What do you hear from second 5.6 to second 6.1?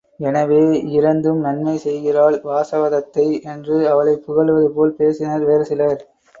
சிலர்.